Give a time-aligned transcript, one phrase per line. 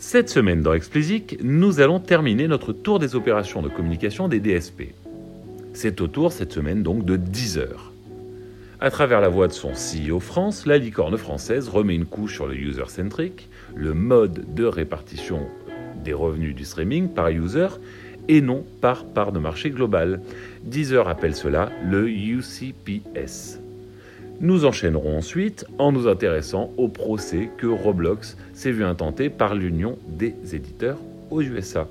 [0.00, 4.94] Cette semaine dans Explicit, nous allons terminer notre tour des opérations de communication des DSP.
[5.72, 7.92] C'est au tour cette semaine donc de 10 heures.
[8.78, 12.46] À travers la voix de son CEO France, la licorne française remet une couche sur
[12.46, 15.48] le user-centric, le mode de répartition
[16.04, 17.66] des revenus du streaming par user
[18.28, 20.20] et non par part de marché global.
[20.62, 23.58] Deezer appelle cela le UCPS.
[24.40, 29.98] Nous enchaînerons ensuite en nous intéressant au procès que Roblox s'est vu intenter par l'Union
[30.06, 30.98] des éditeurs
[31.30, 31.88] aux USA.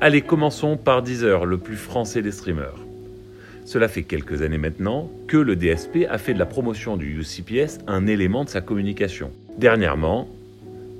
[0.00, 2.78] Allez, commençons par Deezer, le plus français des streamers.
[3.64, 7.78] Cela fait quelques années maintenant que le DSP a fait de la promotion du UCPS
[7.88, 9.32] un élément de sa communication.
[9.58, 10.28] Dernièrement,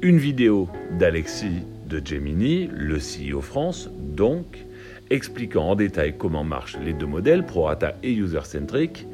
[0.02, 0.68] une vidéo
[0.98, 4.58] d'Alexis de Gemini, le CEO France, donc,
[5.10, 9.06] expliquant en détail comment marchent les deux modèles, ProRata et User-Centric,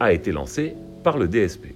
[0.00, 1.68] a été lancée par le DSP.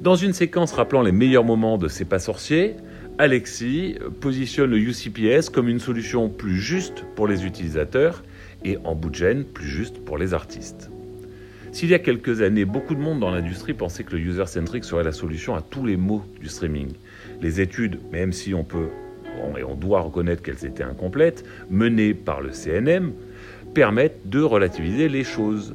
[0.00, 2.76] Dans une séquence rappelant les meilleurs moments de ces pas sorciers,
[3.18, 8.22] Alexis positionne le UCPS comme une solution plus juste pour les utilisateurs
[8.64, 10.90] et en bout de gêne plus juste pour les artistes.
[11.72, 15.04] S'il y a quelques années, beaucoup de monde dans l'industrie pensait que le user-centric serait
[15.04, 16.92] la solution à tous les maux du streaming.
[17.40, 18.88] Les études, même si on peut
[19.58, 23.12] et on doit reconnaître qu'elles étaient incomplètes, menées par le CNM,
[23.74, 25.74] permettent de relativiser les choses.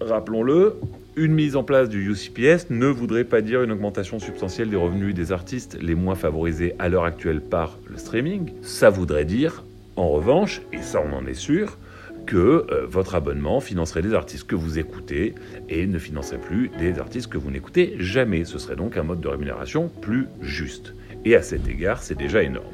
[0.00, 0.74] Rappelons-le,
[1.14, 5.14] une mise en place du UCPS ne voudrait pas dire une augmentation substantielle des revenus
[5.14, 8.52] des artistes les moins favorisés à l'heure actuelle par le streaming.
[8.62, 9.62] Ça voudrait dire,
[9.96, 11.76] en revanche, et ça on en est sûr,
[12.24, 15.34] que euh, votre abonnement financerait des artistes que vous écoutez
[15.68, 18.44] et ne financerait plus des artistes que vous n'écoutez jamais.
[18.44, 20.94] Ce serait donc un mode de rémunération plus juste.
[21.24, 22.64] Et à cet égard, c'est déjà énorme.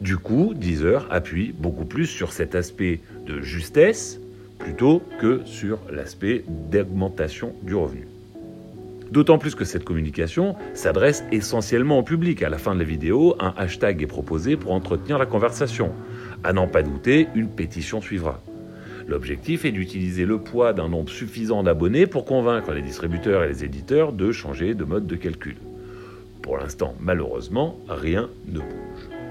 [0.00, 4.19] Du coup, Deezer appuie beaucoup plus sur cet aspect de justesse
[4.60, 8.06] plutôt que sur l'aspect d'augmentation du revenu.
[9.10, 12.44] D'autant plus que cette communication s'adresse essentiellement au public.
[12.44, 15.90] À la fin de la vidéo, un hashtag est proposé pour entretenir la conversation.
[16.44, 18.40] À n'en pas douter, une pétition suivra.
[19.08, 23.64] L'objectif est d'utiliser le poids d'un nombre suffisant d'abonnés pour convaincre les distributeurs et les
[23.64, 25.56] éditeurs de changer de mode de calcul.
[26.42, 29.29] Pour l'instant, malheureusement, rien ne bouge.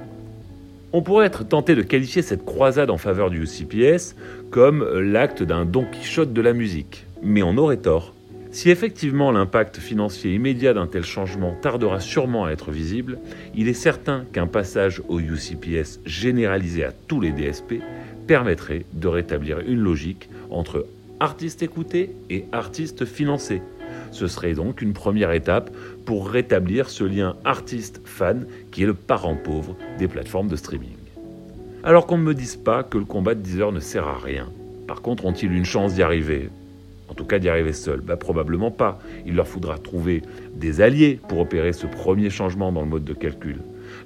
[0.91, 4.15] On pourrait être tenté de qualifier cette croisade en faveur du UCPS
[4.49, 8.15] comme l'acte d'un Don Quichotte de la musique, mais on aurait tort.
[8.51, 13.19] Si effectivement l'impact financier immédiat d'un tel changement tardera sûrement à être visible,
[13.53, 17.75] il est certain qu'un passage au UCPS généralisé à tous les DSP
[18.25, 20.87] permettrait de rétablir une logique entre
[21.19, 23.61] artistes écoutés et artistes financés.
[24.11, 25.71] Ce serait donc une première étape
[26.05, 30.95] pour rétablir ce lien artiste-fan qui est le parent pauvre des plateformes de streaming.
[31.83, 34.49] Alors qu'on ne me dise pas que le combat de Deezer ne sert à rien.
[34.87, 36.49] Par contre, ont-ils une chance d'y arriver?
[37.09, 38.99] En tout cas, d'y arriver seul bah, Probablement pas.
[39.25, 40.21] Il leur faudra trouver
[40.53, 43.57] des alliés pour opérer ce premier changement dans le mode de calcul.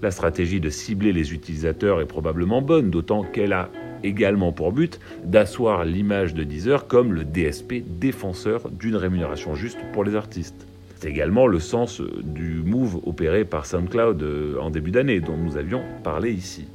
[0.02, 3.70] La stratégie de cibler les utilisateurs est probablement bonne, d'autant qu'elle a
[4.04, 10.04] également pour but d'asseoir l'image de Deezer comme le DSP défenseur d'une rémunération juste pour
[10.04, 10.68] les artistes.
[10.98, 15.58] C'est également le sens du move opéré par SoundCloud euh, en début d'année dont nous
[15.58, 16.66] avions parlé ici.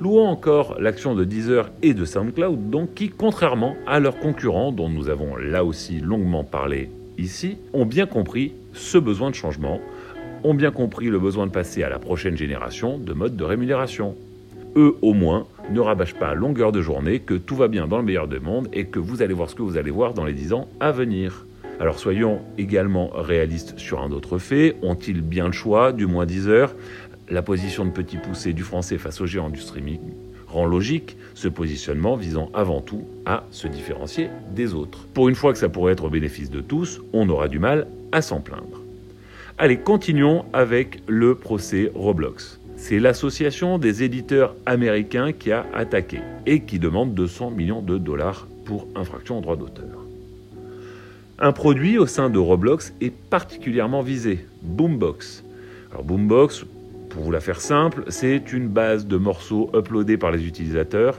[0.00, 2.58] Louons encore l'action de Deezer et de SoundCloud,
[2.94, 8.06] qui, contrairement à leurs concurrents, dont nous avons là aussi longuement parlé ici, ont bien
[8.06, 9.80] compris ce besoin de changement,
[10.44, 14.14] ont bien compris le besoin de passer à la prochaine génération de mode de rémunération.
[14.76, 17.98] Eux, au moins, ne rabâchent pas à longueur de journée que tout va bien dans
[17.98, 20.24] le meilleur des mondes et que vous allez voir ce que vous allez voir dans
[20.24, 21.46] les 10 ans à venir.
[21.80, 24.76] Alors soyons également réalistes sur un autre fait.
[24.82, 26.74] Ont-ils bien le choix, du moins 10 heures?
[27.30, 30.00] La position de petit poussé du français face au géant du streaming
[30.46, 35.06] rend logique ce positionnement visant avant tout à se différencier des autres.
[35.12, 37.88] Pour une fois que ça pourrait être au bénéfice de tous, on aura du mal
[38.12, 38.83] à s'en plaindre.
[39.56, 42.58] Allez, continuons avec le procès Roblox.
[42.76, 48.48] C'est l'association des éditeurs américains qui a attaqué et qui demande 200 millions de dollars
[48.64, 49.86] pour infraction au droit d'auteur.
[51.38, 55.44] Un produit au sein de Roblox est particulièrement visé, Boombox.
[55.92, 56.64] Alors Boombox,
[57.10, 61.16] pour vous la faire simple, c'est une base de morceaux uploadés par les utilisateurs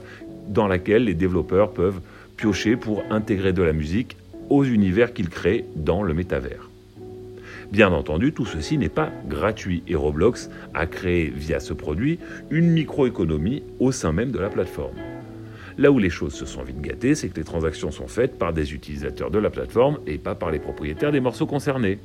[0.48, 2.00] dans laquelle les développeurs peuvent
[2.36, 4.18] piocher pour intégrer de la musique
[4.50, 6.65] aux univers qu'ils créent dans le métavers.
[7.72, 12.18] Bien entendu, tout ceci n'est pas gratuit et Roblox a créé via ce produit
[12.50, 14.94] une microéconomie au sein même de la plateforme.
[15.78, 18.52] Là où les choses se sont vite gâtées, c'est que les transactions sont faites par
[18.52, 21.98] des utilisateurs de la plateforme et pas par les propriétaires des morceaux concernés.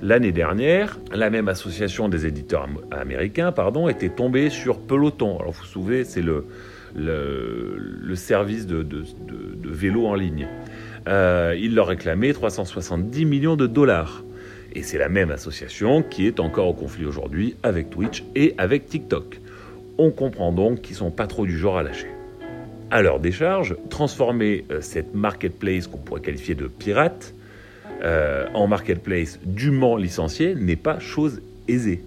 [0.00, 5.38] L'année dernière, la même association des éditeurs américains pardon, était tombée sur Peloton.
[5.38, 6.46] Alors vous vous souvenez, c'est le,
[8.14, 9.04] service de, de,
[9.64, 10.46] vélo en ligne.
[11.06, 14.22] Euh, il leur réclamait 370 millions de dollars
[14.72, 18.86] Et c'est la même association qui est encore au conflit aujourd'hui avec Twitch et avec
[18.86, 19.40] TikTok.
[19.98, 22.08] On comprend donc qu'ils sont pas trop du genre à lâcher.
[22.90, 27.34] À leur décharge, transformer euh, cette marketplace qu'on pourrait qualifier de pirate
[28.02, 32.02] euh, en marketplace dûment licenciée n'est pas chose aisée.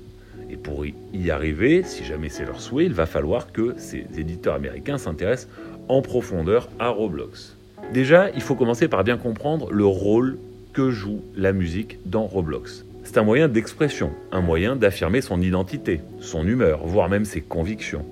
[0.49, 4.55] Et pour y arriver, si jamais c'est leur souhait, il va falloir que ces éditeurs
[4.55, 5.49] américains s'intéressent
[5.87, 7.55] en profondeur à Roblox.
[7.91, 10.37] Déjà, il faut commencer par bien comprendre le rôle
[10.73, 12.83] que joue la musique dans Roblox.
[13.03, 18.05] C'est un moyen d'expression, un moyen d'affirmer son identité, son humeur, voire même ses convictions.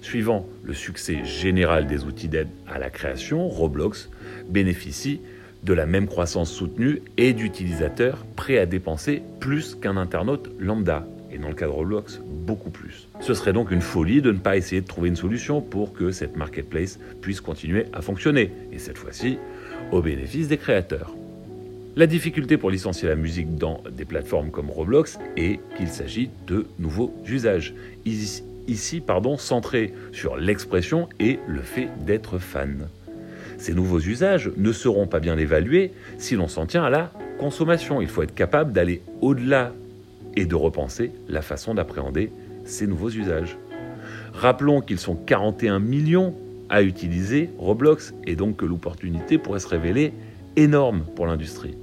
[0.00, 4.10] Suivant le succès général des outils d'aide à la création, Roblox
[4.48, 5.20] bénéficie
[5.62, 11.38] de la même croissance soutenue et d'utilisateurs prêts à dépenser plus qu'un internaute lambda, et
[11.38, 13.08] dans le cas de Roblox, beaucoup plus.
[13.20, 16.10] Ce serait donc une folie de ne pas essayer de trouver une solution pour que
[16.10, 19.38] cette marketplace puisse continuer à fonctionner, et cette fois-ci
[19.92, 21.14] au bénéfice des créateurs.
[21.96, 26.66] La difficulté pour licencier la musique dans des plateformes comme Roblox est qu'il s'agit de
[26.78, 27.74] nouveaux usages.
[28.06, 32.88] Ici, pardon, centrés sur l'expression et le fait d'être fan.
[33.58, 38.00] Ces nouveaux usages ne seront pas bien évalués si l'on s'en tient à la consommation.
[38.00, 39.72] Il faut être capable d'aller au-delà
[40.36, 42.30] et de repenser la façon d'appréhender
[42.64, 43.58] ces nouveaux usages.
[44.32, 46.36] Rappelons qu'ils sont 41 millions
[46.68, 50.12] à utiliser Roblox et donc que l'opportunité pourrait se révéler
[50.56, 51.74] énorme pour l'industrie.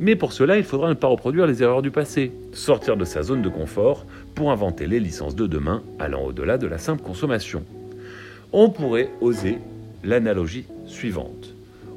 [0.00, 3.22] Mais pour cela, il faudra ne pas reproduire les erreurs du passé, sortir de sa
[3.22, 4.04] zone de confort
[4.34, 7.64] pour inventer les licences de demain allant au-delà de la simple consommation.
[8.52, 9.58] On pourrait oser
[10.02, 11.54] l'analogie suivante.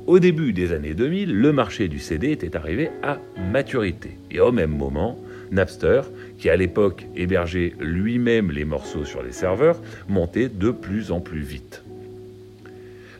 [0.07, 3.18] Au début des années 2000, le marché du CD était arrivé à
[3.51, 4.19] maturité.
[4.29, 5.18] Et au même moment,
[5.51, 6.01] Napster,
[6.38, 11.41] qui à l'époque hébergeait lui-même les morceaux sur les serveurs, montait de plus en plus
[11.41, 11.84] vite.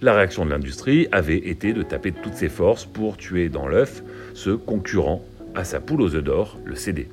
[0.06, 4.04] La réaction de l'industrie avait été de taper toutes ses forces pour tuer dans l'œuf
[4.36, 5.26] ce concurrent
[5.56, 7.08] à sa poule aux œufs d'or, le CD.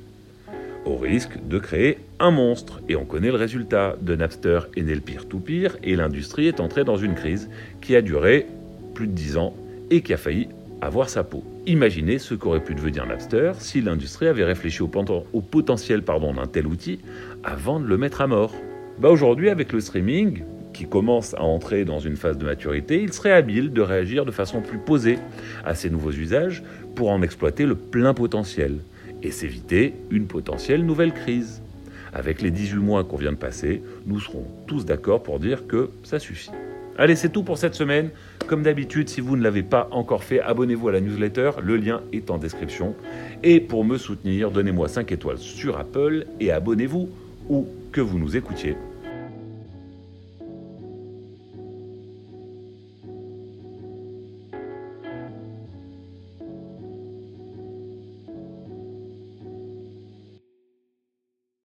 [0.85, 2.81] Au risque de créer un monstre.
[2.89, 3.95] Et on connaît le résultat.
[3.99, 7.49] De Napster est né le pire tout pire et l'industrie est entrée dans une crise
[7.81, 8.45] qui a duré
[8.93, 9.55] plus de 10 ans
[9.89, 10.49] et qui a failli
[10.79, 11.43] avoir sa peau.
[11.65, 16.99] Imaginez ce qu'aurait pu devenir Napster si l'industrie avait réfléchi au, potentiel d'un tel outil
[17.43, 18.53] avant de le mettre à mort.
[18.99, 20.43] Bah aujourd'hui, avec le streaming,
[20.73, 24.31] qui commence à entrer dans une phase de maturité, il serait habile de réagir de
[24.31, 25.19] façon plus posée
[25.63, 26.63] à ces nouveaux usages
[26.95, 28.79] pour en exploiter le plein potentiel
[29.21, 31.61] et s'éviter une potentielle nouvelle crise.
[32.13, 35.89] Avec les 18 mois qu'on vient de passer, nous serons tous d'accord pour dire que
[36.03, 36.51] ça suffit.
[36.97, 38.11] Allez, c'est tout pour cette semaine.
[38.45, 42.01] Comme d'habitude, si vous ne l'avez pas encore fait, abonnez-vous à la newsletter, le lien
[42.11, 42.93] est en description.
[43.41, 47.09] Et pour me soutenir, donnez-moi 5 étoiles sur Apple et abonnez-vous
[47.49, 48.75] où que vous nous écoutiez